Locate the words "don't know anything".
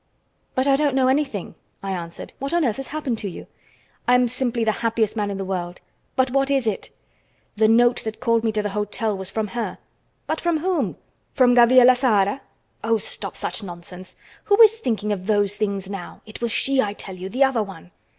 0.77-1.53